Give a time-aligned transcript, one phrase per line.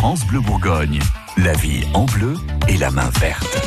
[0.00, 0.98] France Bleu Bourgogne,
[1.36, 2.32] la vie en bleu
[2.68, 3.58] et la main verte.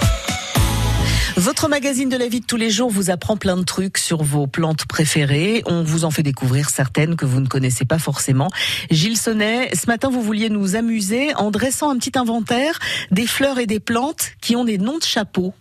[1.38, 4.24] Votre magazine de la vie de tous les jours vous apprend plein de trucs sur
[4.24, 5.62] vos plantes préférées.
[5.68, 8.50] On vous en fait découvrir certaines que vous ne connaissez pas forcément.
[8.90, 12.80] Gilles Sonnet, ce matin vous vouliez nous amuser en dressant un petit inventaire
[13.12, 15.54] des fleurs et des plantes qui ont des noms de chapeaux.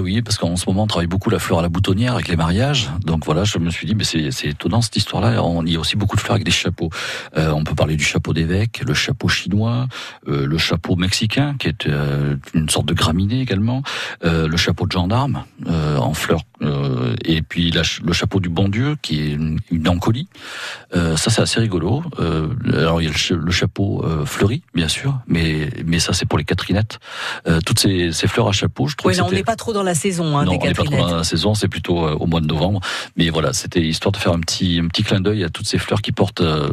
[0.00, 2.36] Oui, parce qu'en ce moment, on travaille beaucoup la fleur à la boutonnière avec les
[2.36, 2.90] mariages.
[3.04, 5.40] Donc voilà, je me suis dit, mais c'est étonnant cette histoire-là.
[5.66, 6.90] Il y a aussi beaucoup de fleurs avec des chapeaux.
[7.36, 9.86] Euh, on peut parler du chapeau d'évêque, le chapeau chinois,
[10.28, 13.82] euh, le chapeau mexicain, qui est euh, une sorte de graminée également,
[14.22, 16.42] le chapeau de gendarme en fleurs,
[17.24, 20.28] et puis la, le chapeau du bon Dieu, qui est une, une encolie.
[20.92, 22.02] ça, c'est assez rigolo.
[22.72, 26.38] alors il y a le, le chapeau fleuri, bien sûr, mais mais ça, c'est pour
[26.38, 26.98] les Catherinettes.
[27.66, 29.12] toutes ces, ces fleurs à chapeau, je trouve.
[29.12, 30.36] Oui, on n'est pas trop dans la saison.
[30.38, 32.46] Hein, non, on n'est pas trop dans la saison, c'est plutôt euh, au mois de
[32.46, 32.80] novembre.
[33.16, 35.78] Mais voilà, c'était histoire de faire un petit, un petit clin d'œil à toutes ces
[35.78, 36.68] fleurs qui portent euh,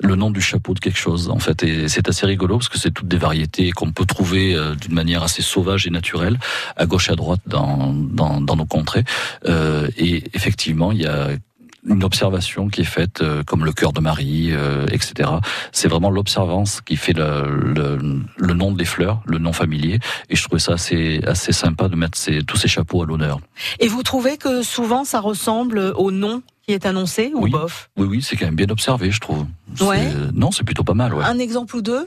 [0.00, 1.62] le nom du chapeau de quelque chose, en fait.
[1.62, 4.94] Et c'est assez rigolo parce que c'est toutes des variétés qu'on peut trouver euh, d'une
[4.94, 6.38] manière assez sauvage et naturelle,
[6.76, 9.04] à gauche et à droite dans, dans, dans nos contrées.
[9.46, 11.30] Et effectivement, il y a
[11.86, 15.30] une observation qui est faite, euh, comme le cœur de Marie, euh, etc.
[15.72, 17.98] C'est vraiment l'observance qui fait le, le,
[18.36, 19.98] le, nom des fleurs, le nom familier.
[20.30, 23.40] Et je trouvais ça assez, assez sympa de mettre ces, tous ces chapeaux à l'honneur.
[23.80, 27.50] Et vous trouvez que souvent ça ressemble au nom qui est annoncé ou oui.
[27.50, 27.90] bof?
[27.96, 29.46] Oui, oui, c'est quand même bien observé, je trouve.
[29.80, 30.06] Ouais.
[30.32, 31.12] Non, c'est plutôt pas mal.
[31.12, 31.24] Ouais.
[31.24, 32.06] Un exemple ou deux?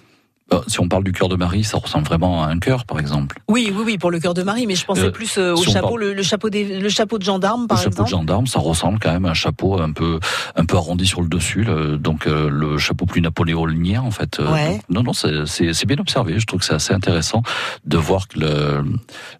[0.68, 3.40] Si on parle du cœur de Marie, ça ressemble vraiment à un cœur, par exemple.
[3.48, 5.58] Oui, oui, oui, pour le cœur de Marie, mais je pensais euh, plus euh, au
[5.58, 6.02] si chapeau, parle...
[6.02, 7.96] le, le, chapeau des, le chapeau de gendarme, par le exemple.
[7.96, 10.20] Le chapeau de gendarme, ça ressemble quand même à un chapeau un peu,
[10.56, 14.40] un peu arrondi sur le dessus, le, donc euh, le chapeau plus napoléonien, en fait.
[14.40, 14.80] Ouais.
[14.90, 16.40] non, non, c'est bien observé.
[16.40, 17.42] Je trouve que c'est assez intéressant
[17.86, 18.84] de voir que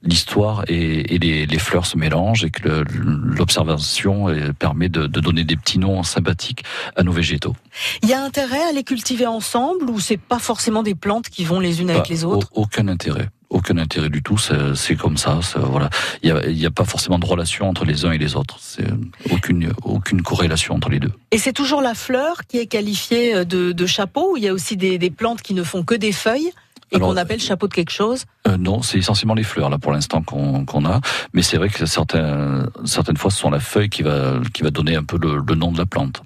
[0.02, 5.44] l'histoire et, et les, les, fleurs se mélangent et que l'observation permet de, de donner
[5.44, 6.64] des petits noms sympathiques
[6.96, 7.56] à nos végétaux.
[8.02, 11.46] Il y a intérêt à les cultiver ensemble ou c'est pas forcément des plantes qui
[11.46, 13.30] vont les unes avec bah, les autres Aucun intérêt.
[13.50, 15.40] Aucun intérêt du tout, c'est comme ça.
[15.56, 15.90] Voilà,
[16.24, 18.58] il n'y a, a, pas forcément de relation entre les uns et les autres.
[18.60, 18.88] C'est
[19.32, 21.12] aucune aucune corrélation entre les deux.
[21.32, 24.76] Et c'est toujours la fleur qui est qualifiée de, de chapeau il y a aussi
[24.78, 26.52] des, des plantes qui ne font que des feuilles?
[26.96, 29.92] Et qu'on appelle chapeau de quelque chose euh, Non, c'est essentiellement les fleurs là pour
[29.92, 31.02] l'instant qu'on qu a,
[31.34, 34.72] mais c'est vrai que certains, certaines fois ce sont la feuille qui va qui va
[34.72, 36.22] donner un peu le, le nom de la plante.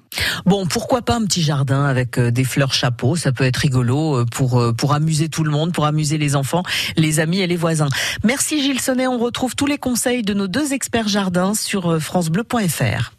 [0.45, 4.17] Bon, pourquoi pas un petit jardin avec euh, des fleurs chapeaux Ça peut être rigolo
[4.17, 6.63] euh, pour pour amuser tout le monde, pour amuser les enfants,
[6.97, 7.89] les amis et les voisins.
[8.23, 9.07] Merci Gilles Sonnet.
[9.07, 13.11] On retrouve tous les conseils de nos deux experts jardins sur francebleu.fr.